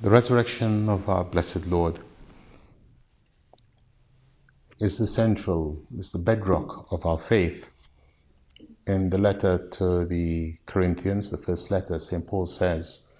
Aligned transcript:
The 0.00 0.10
resurrection 0.10 0.88
of 0.88 1.08
our 1.08 1.24
blessed 1.24 1.66
Lord 1.66 1.98
is 4.78 4.96
the 4.96 5.08
central, 5.08 5.82
is 5.98 6.12
the 6.12 6.20
bedrock 6.20 6.86
of 6.92 7.04
our 7.04 7.18
faith. 7.18 7.72
In 8.86 9.10
the 9.10 9.18
letter 9.18 9.66
to 9.72 10.04
the 10.04 10.58
Corinthians, 10.66 11.32
the 11.32 11.36
first 11.36 11.72
letter, 11.72 11.98
St. 11.98 12.24
Paul 12.28 12.46
says, 12.46 13.10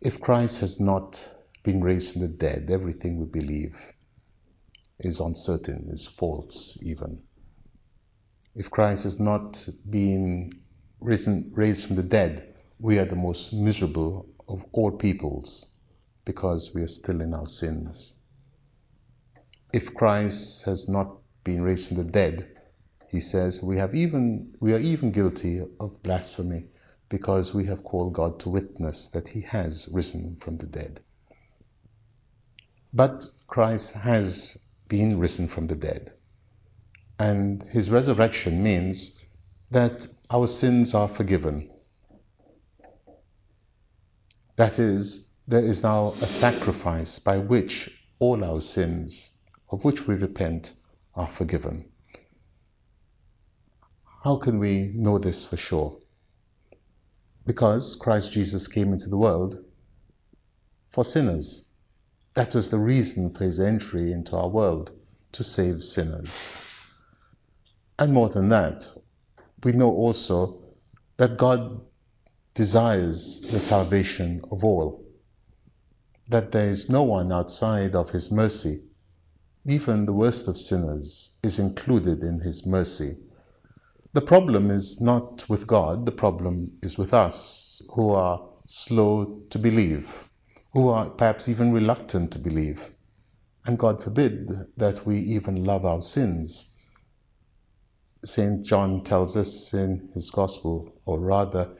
If 0.00 0.20
Christ 0.20 0.60
has 0.60 0.80
not 0.80 1.24
been 1.62 1.80
raised 1.84 2.14
from 2.14 2.22
the 2.22 2.28
dead, 2.36 2.68
everything 2.68 3.20
we 3.20 3.26
believe 3.26 3.92
is 4.98 5.20
uncertain, 5.20 5.86
is 5.86 6.04
false 6.04 6.82
even. 6.82 7.22
If 8.56 8.72
Christ 8.72 9.04
has 9.04 9.20
not 9.20 9.68
been 9.88 10.50
risen, 11.00 11.52
raised 11.54 11.86
from 11.86 11.94
the 11.94 12.02
dead, 12.02 12.56
we 12.80 12.98
are 12.98 13.04
the 13.04 13.14
most 13.14 13.52
miserable 13.52 14.26
of 14.50 14.64
all 14.72 14.90
peoples 14.90 15.80
because 16.24 16.74
we 16.74 16.82
are 16.82 16.86
still 16.88 17.20
in 17.20 17.32
our 17.34 17.46
sins. 17.46 18.20
If 19.72 19.94
Christ 19.94 20.64
has 20.66 20.88
not 20.88 21.18
been 21.44 21.62
raised 21.62 21.88
from 21.88 21.96
the 21.98 22.04
dead, 22.04 22.48
he 23.08 23.20
says 23.20 23.62
we 23.62 23.76
have 23.76 23.94
even 23.94 24.54
we 24.60 24.72
are 24.72 24.78
even 24.78 25.10
guilty 25.12 25.62
of 25.80 26.02
blasphemy 26.02 26.66
because 27.08 27.54
we 27.54 27.64
have 27.64 27.84
called 27.84 28.12
God 28.12 28.38
to 28.40 28.48
witness 28.48 29.08
that 29.08 29.30
he 29.30 29.40
has 29.42 29.88
risen 29.92 30.36
from 30.36 30.58
the 30.58 30.66
dead. 30.66 31.00
But 32.92 33.24
Christ 33.46 33.96
has 33.96 34.66
been 34.88 35.18
risen 35.18 35.48
from 35.48 35.68
the 35.68 35.76
dead. 35.76 36.12
And 37.18 37.64
his 37.64 37.90
resurrection 37.90 38.62
means 38.62 39.24
that 39.70 40.06
our 40.30 40.46
sins 40.46 40.94
are 40.94 41.08
forgiven. 41.08 41.69
That 44.60 44.78
is, 44.78 45.36
there 45.48 45.64
is 45.64 45.82
now 45.82 46.12
a 46.20 46.26
sacrifice 46.26 47.18
by 47.18 47.38
which 47.38 48.04
all 48.18 48.44
our 48.44 48.60
sins, 48.60 49.42
of 49.70 49.86
which 49.86 50.06
we 50.06 50.16
repent, 50.16 50.74
are 51.14 51.28
forgiven. 51.28 51.88
How 54.22 54.36
can 54.36 54.58
we 54.58 54.92
know 54.94 55.16
this 55.16 55.46
for 55.46 55.56
sure? 55.56 55.96
Because 57.46 57.96
Christ 57.96 58.32
Jesus 58.32 58.68
came 58.68 58.92
into 58.92 59.08
the 59.08 59.16
world 59.16 59.64
for 60.90 61.06
sinners. 61.06 61.72
That 62.34 62.54
was 62.54 62.70
the 62.70 62.76
reason 62.76 63.30
for 63.30 63.44
his 63.44 63.58
entry 63.58 64.12
into 64.12 64.36
our 64.36 64.50
world, 64.50 64.92
to 65.32 65.42
save 65.42 65.82
sinners. 65.82 66.52
And 67.98 68.12
more 68.12 68.28
than 68.28 68.50
that, 68.50 68.84
we 69.64 69.72
know 69.72 69.90
also 69.90 70.62
that 71.16 71.38
God 71.38 71.80
desires 72.54 73.40
the 73.50 73.60
salvation 73.60 74.40
of 74.50 74.64
all, 74.64 75.04
that 76.28 76.52
there 76.52 76.68
is 76.68 76.90
no 76.90 77.02
one 77.02 77.32
outside 77.32 77.94
of 77.94 78.10
his 78.10 78.30
mercy. 78.30 78.88
Even 79.66 80.06
the 80.06 80.12
worst 80.12 80.48
of 80.48 80.58
sinners 80.58 81.38
is 81.42 81.58
included 81.58 82.22
in 82.22 82.40
his 82.40 82.66
mercy. 82.66 83.12
The 84.12 84.20
problem 84.20 84.70
is 84.70 85.00
not 85.00 85.48
with 85.48 85.66
God, 85.66 86.06
the 86.06 86.12
problem 86.12 86.72
is 86.82 86.98
with 86.98 87.14
us 87.14 87.86
who 87.94 88.10
are 88.10 88.42
slow 88.66 89.42
to 89.50 89.58
believe, 89.58 90.28
who 90.72 90.88
are 90.88 91.10
perhaps 91.10 91.48
even 91.48 91.72
reluctant 91.72 92.32
to 92.32 92.38
believe. 92.38 92.90
And 93.66 93.78
God 93.78 94.02
forbid 94.02 94.48
that 94.76 95.06
we 95.06 95.18
even 95.18 95.64
love 95.64 95.84
our 95.84 96.00
sins. 96.00 96.74
St. 98.24 98.64
John 98.64 99.02
tells 99.02 99.36
us 99.36 99.72
in 99.72 100.10
his 100.14 100.30
Gospel, 100.30 100.92
or 101.06 101.20
rather, 101.20 101.70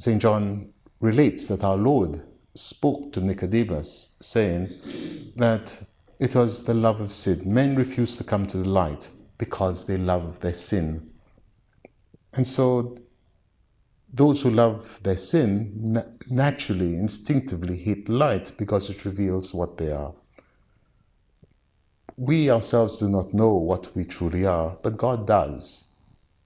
St. 0.00 0.22
John 0.22 0.72
relates 1.00 1.46
that 1.48 1.62
our 1.62 1.76
Lord 1.76 2.22
spoke 2.54 3.12
to 3.12 3.20
Nicodemus, 3.20 4.16
saying 4.18 5.34
that 5.36 5.82
it 6.18 6.34
was 6.34 6.64
the 6.64 6.72
love 6.72 7.02
of 7.02 7.12
sin. 7.12 7.42
Men 7.44 7.76
refuse 7.76 8.16
to 8.16 8.24
come 8.24 8.46
to 8.46 8.56
the 8.56 8.68
light 8.68 9.10
because 9.36 9.84
they 9.84 9.98
love 9.98 10.40
their 10.40 10.54
sin. 10.54 11.12
And 12.34 12.46
so, 12.46 12.96
those 14.10 14.40
who 14.40 14.48
love 14.48 15.00
their 15.02 15.18
sin 15.18 16.02
naturally, 16.30 16.94
instinctively 16.94 17.76
hate 17.76 18.08
light 18.08 18.52
because 18.58 18.88
it 18.88 19.04
reveals 19.04 19.52
what 19.52 19.76
they 19.76 19.92
are. 19.92 20.14
We 22.16 22.50
ourselves 22.50 23.00
do 23.00 23.10
not 23.10 23.34
know 23.34 23.52
what 23.52 23.94
we 23.94 24.06
truly 24.06 24.46
are, 24.46 24.78
but 24.82 24.96
God 24.96 25.26
does. 25.26 25.92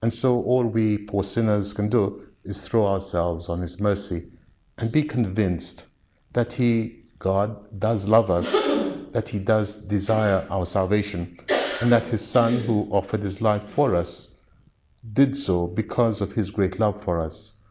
And 0.01 0.11
so, 0.11 0.43
all 0.43 0.65
we 0.65 0.97
poor 0.97 1.23
sinners 1.23 1.71
can 1.71 1.87
do 1.87 2.21
is 2.45 2.67
throw 2.67 2.85
ourselves 2.85 3.49
on 3.49 3.59
His 3.61 3.81
mercy 3.81 4.31
and 4.77 4.91
be 4.91 5.03
convinced 5.03 5.87
that 6.33 6.53
He, 6.53 7.03
God, 7.19 7.79
does 7.79 8.07
love 8.07 8.29
us, 8.29 8.53
that 9.11 9.29
He 9.29 9.39
does 9.39 9.75
desire 9.87 10.45
our 10.49 10.65
salvation, 10.65 11.37
and 11.81 11.91
that 11.91 12.09
His 12.09 12.25
Son, 12.25 12.59
who 12.59 12.87
offered 12.91 13.21
His 13.21 13.41
life 13.41 13.63
for 13.63 13.95
us, 13.95 14.43
did 15.13 15.35
so 15.35 15.67
because 15.67 16.21
of 16.21 16.33
His 16.33 16.51
great 16.51 16.79
love 16.79 17.01
for 17.01 17.19
us. 17.19 17.63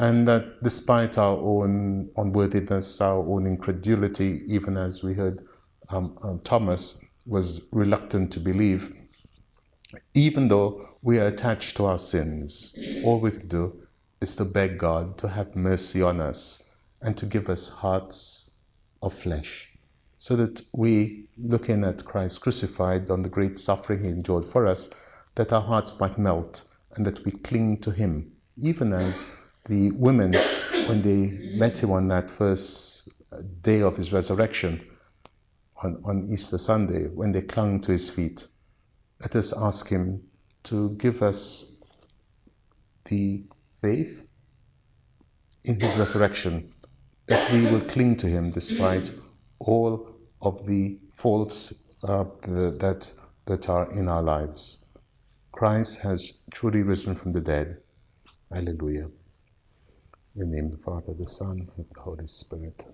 And 0.00 0.26
that 0.28 0.62
despite 0.62 1.18
our 1.18 1.36
own 1.36 2.10
unworthiness, 2.16 3.00
our 3.00 3.24
own 3.26 3.46
incredulity, 3.46 4.42
even 4.46 4.76
as 4.76 5.02
we 5.02 5.14
heard 5.14 5.44
um, 5.90 6.18
um, 6.22 6.40
Thomas 6.40 7.04
was 7.26 7.68
reluctant 7.72 8.32
to 8.32 8.40
believe, 8.40 8.92
even 10.14 10.48
though 10.48 10.88
we 11.02 11.18
are 11.18 11.28
attached 11.28 11.76
to 11.76 11.86
our 11.86 11.98
sins, 11.98 12.76
all 13.04 13.20
we 13.20 13.30
can 13.30 13.46
do 13.46 13.83
is 14.24 14.34
to 14.36 14.44
beg 14.44 14.78
God 14.78 15.18
to 15.18 15.28
have 15.28 15.54
mercy 15.54 16.00
on 16.02 16.18
us 16.18 16.70
and 17.02 17.16
to 17.18 17.26
give 17.26 17.50
us 17.50 17.68
hearts 17.82 18.56
of 19.02 19.12
flesh, 19.12 19.76
so 20.16 20.34
that 20.36 20.62
we, 20.72 21.28
looking 21.36 21.84
at 21.84 22.06
Christ 22.06 22.40
crucified 22.40 23.10
on 23.10 23.20
the 23.22 23.28
great 23.28 23.58
suffering 23.58 24.02
he 24.02 24.08
endured 24.08 24.46
for 24.46 24.66
us, 24.66 24.82
that 25.34 25.52
our 25.52 25.60
hearts 25.60 26.00
might 26.00 26.16
melt 26.16 26.54
and 26.94 27.04
that 27.06 27.24
we 27.24 27.32
cling 27.32 27.80
to 27.80 27.90
him, 27.90 28.32
even 28.56 28.94
as 28.94 29.36
the 29.66 29.90
women, 29.90 30.34
when 30.88 31.02
they 31.02 31.20
met 31.56 31.82
him 31.82 31.90
on 31.90 32.08
that 32.08 32.30
first 32.30 33.10
day 33.60 33.82
of 33.82 33.98
his 33.98 34.10
resurrection, 34.12 34.80
on, 35.82 36.00
on 36.04 36.28
Easter 36.30 36.56
Sunday, 36.56 37.08
when 37.08 37.32
they 37.32 37.42
clung 37.42 37.80
to 37.82 37.92
his 37.92 38.08
feet. 38.08 38.46
Let 39.20 39.36
us 39.36 39.52
ask 39.52 39.88
him 39.88 40.22
to 40.62 40.90
give 40.90 41.20
us 41.20 41.82
the 43.04 43.44
faith 43.84 44.26
in 45.64 45.78
his 45.78 45.94
resurrection, 45.98 46.70
that 47.26 47.52
we 47.52 47.66
will 47.66 47.82
cling 47.82 48.16
to 48.16 48.26
him 48.26 48.50
despite 48.50 49.14
all 49.58 49.92
of 50.40 50.66
the 50.66 50.98
faults 51.14 51.58
uh, 52.02 52.24
that, 52.82 53.12
that 53.44 53.68
are 53.68 53.86
in 53.92 54.08
our 54.08 54.22
lives. 54.22 54.86
Christ 55.52 56.00
has 56.00 56.42
truly 56.50 56.82
risen 56.82 57.14
from 57.14 57.32
the 57.32 57.42
dead. 57.42 57.78
Alleluia. 58.50 59.06
In 60.34 60.40
the 60.40 60.46
name 60.46 60.66
of 60.66 60.72
the 60.72 60.78
Father, 60.78 61.12
the 61.12 61.26
Son, 61.26 61.68
and 61.76 61.86
the 61.92 62.00
Holy 62.00 62.26
Spirit. 62.26 62.86